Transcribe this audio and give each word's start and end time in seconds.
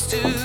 do. 0.00 0.41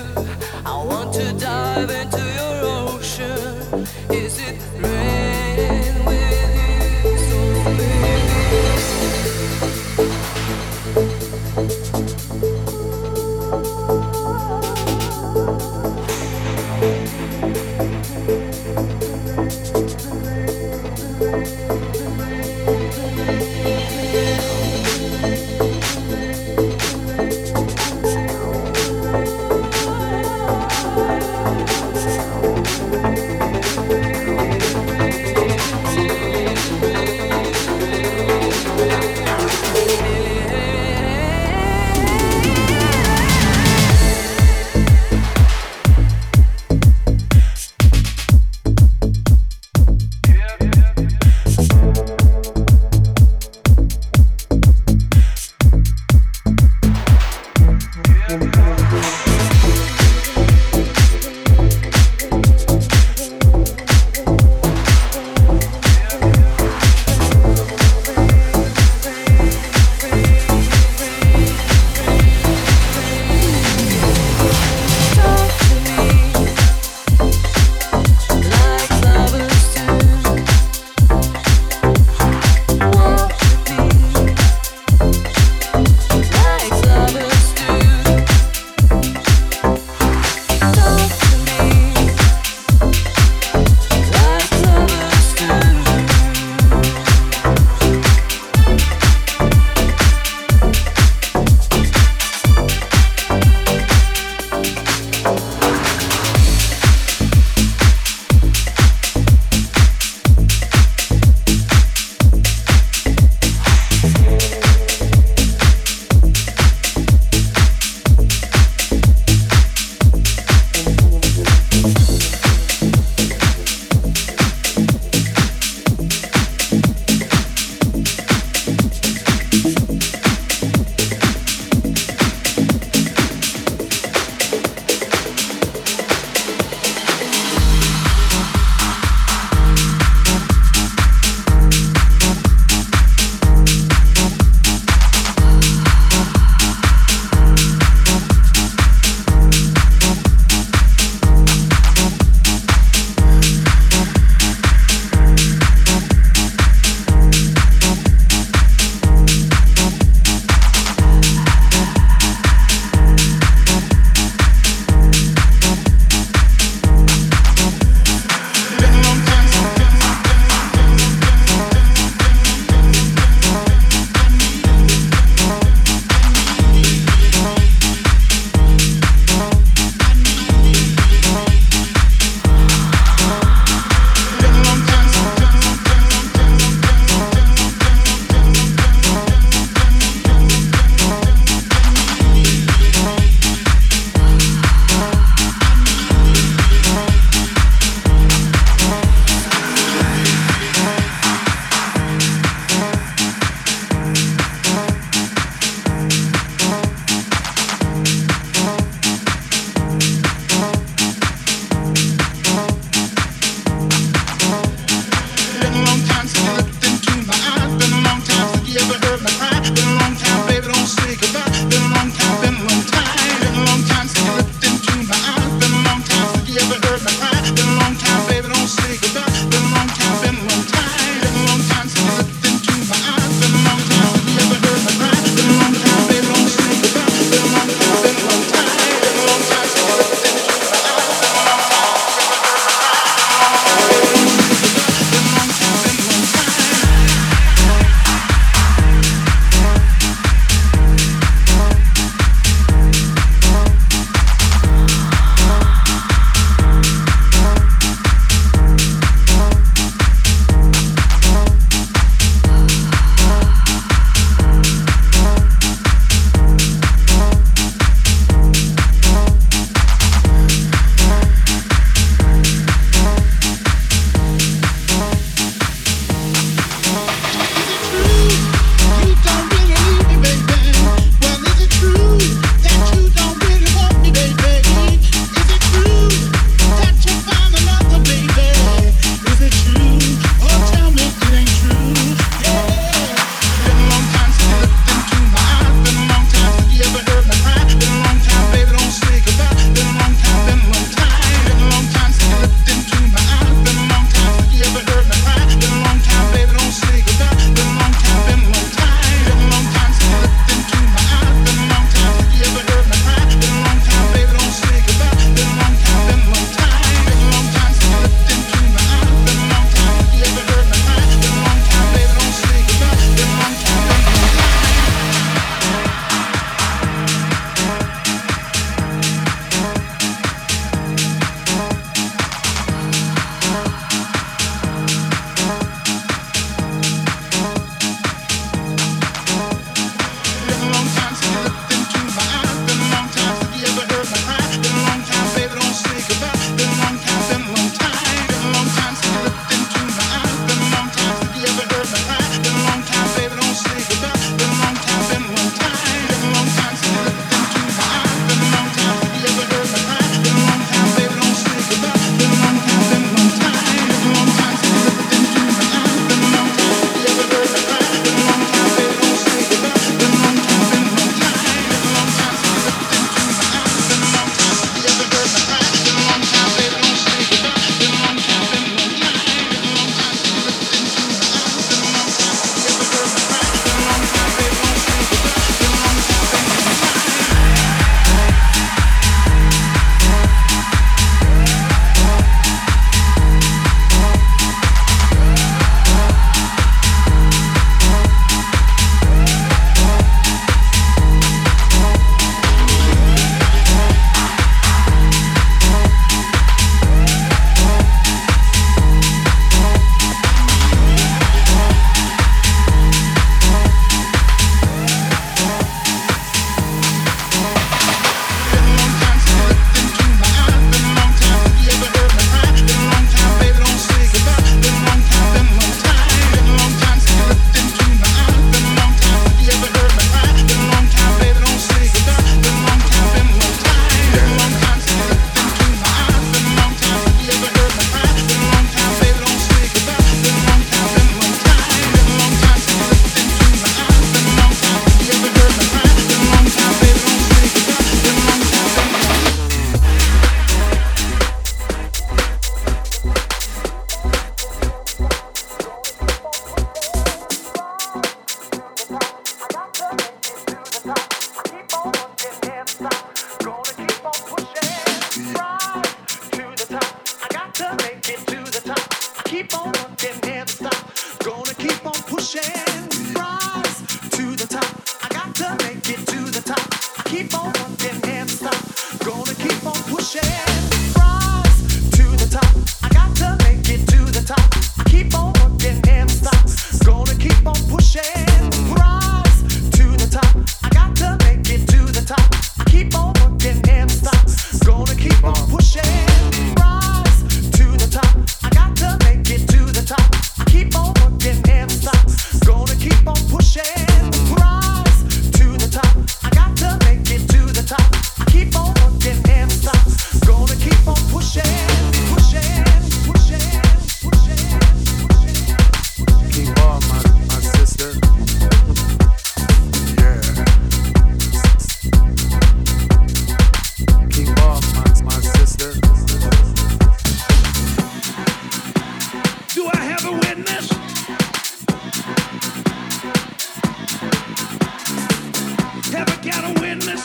Gonna 536.68 536.98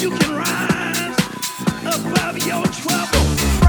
your 0.00 0.10
on 2.50 3.59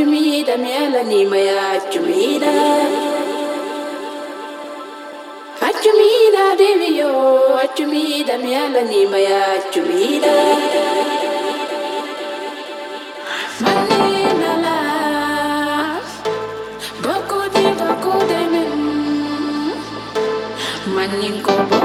jumida 0.00 0.56
miela 0.56 1.02
ni 1.02 1.24
maya 1.26 1.80
jumida 1.92 2.52
Achumida 5.68 6.44
deviyo 6.58 7.12
achumida 7.62 8.38
miela 8.38 8.80
ni 8.90 9.06
maya 9.06 9.42
jumida 9.74 10.34
Manina 13.60 14.52
la 14.64 14.78
Boko 17.02 17.38
di 17.54 17.66
boko 17.80 18.12
de 18.30 18.40
min 18.52 18.72
Maninko 20.94 21.52
boko 21.70 21.79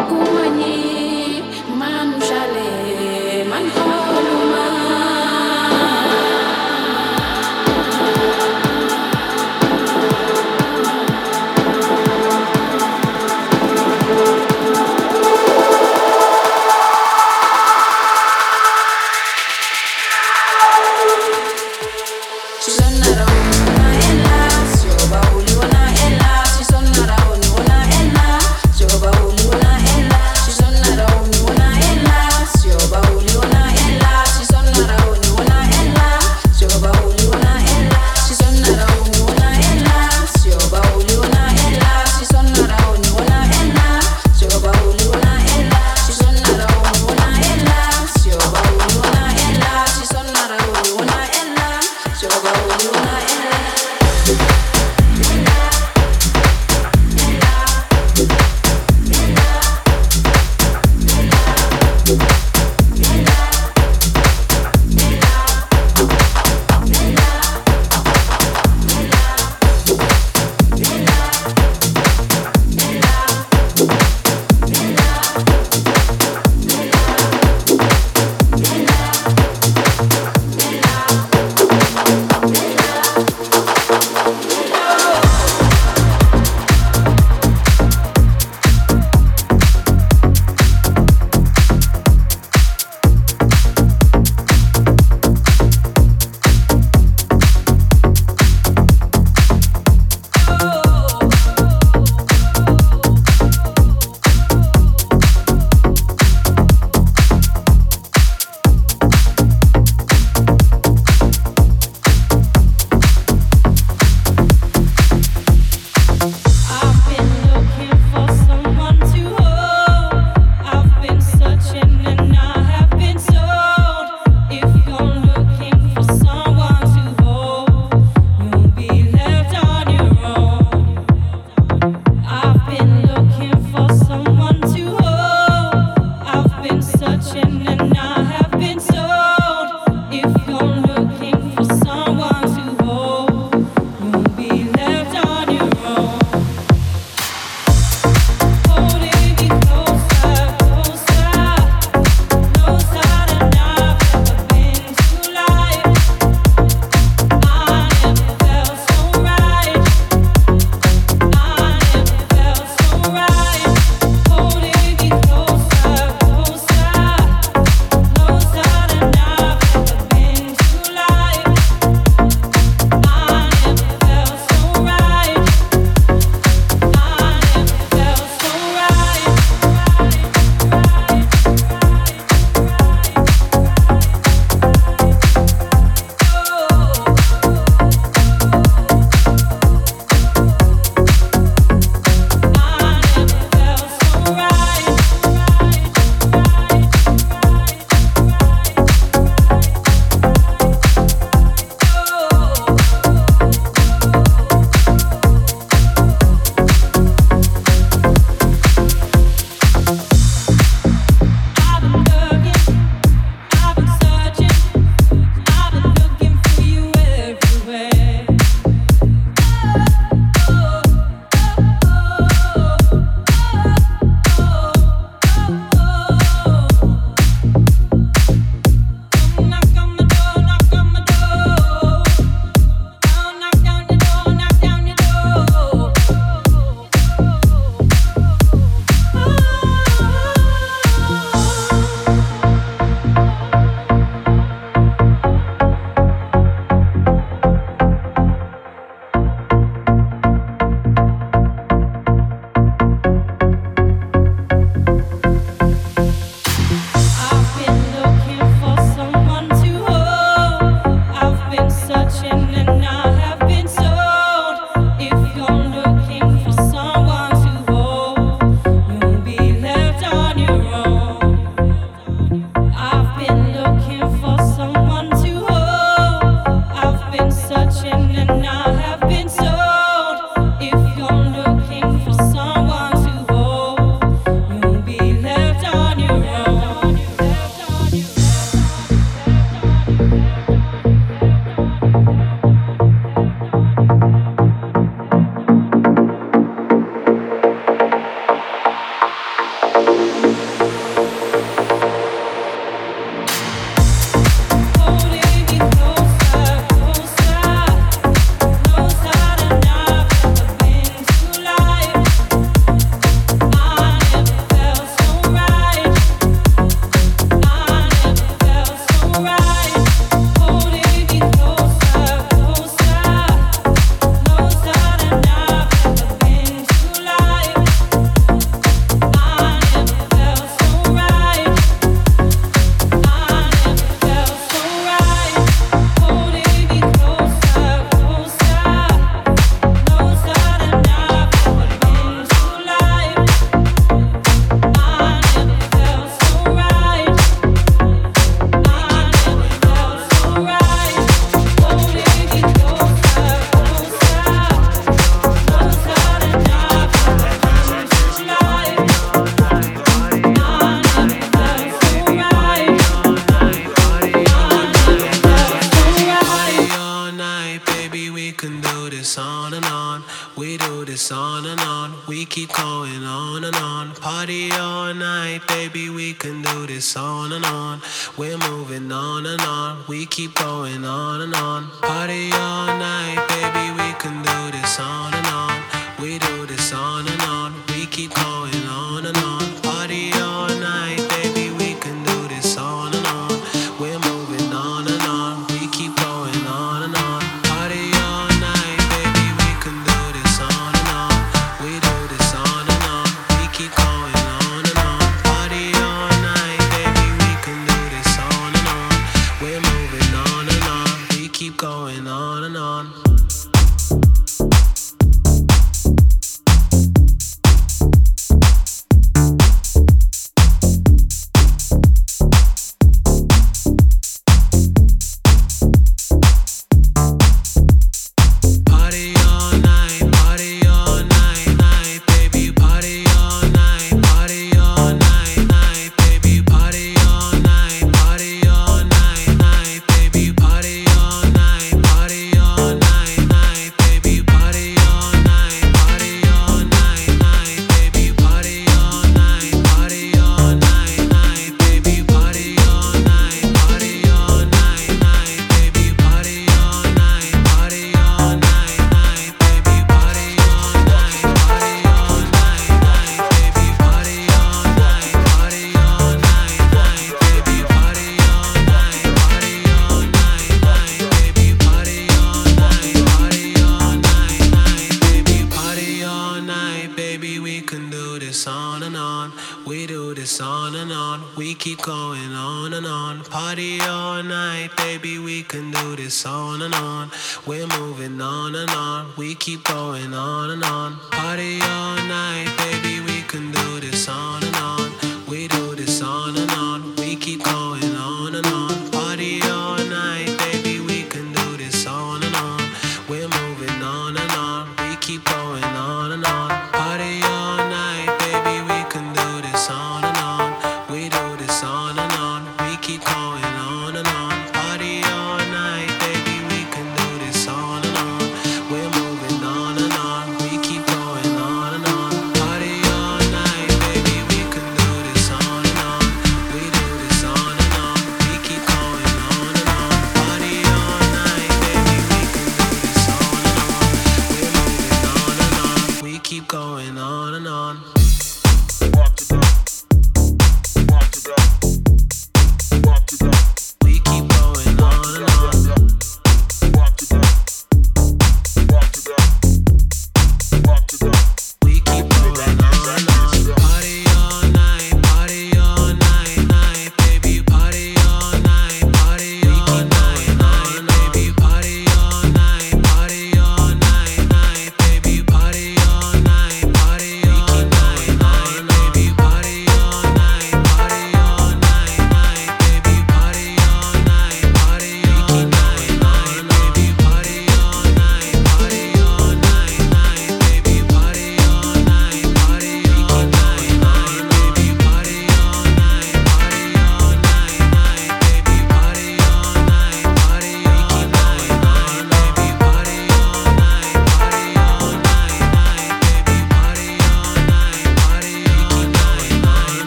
keep 489.46 489.64
going 489.66 490.12
on 490.12 490.50
and 490.50 490.64
on. 490.64 491.15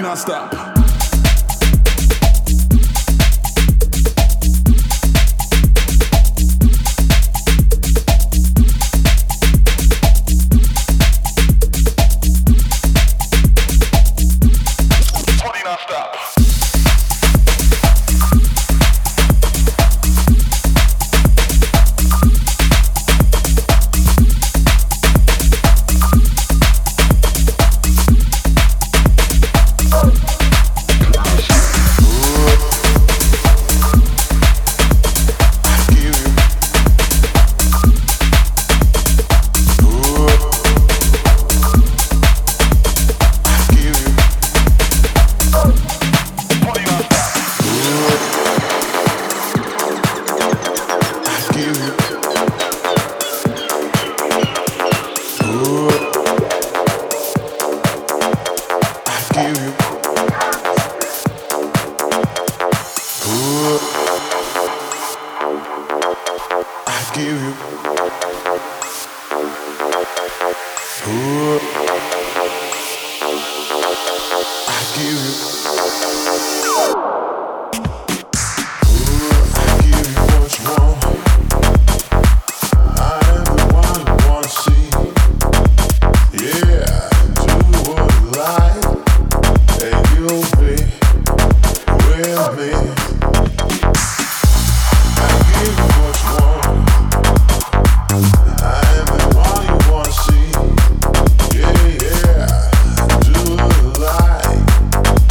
non-stop. 0.00 0.73